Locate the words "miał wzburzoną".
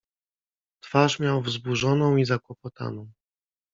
1.19-2.17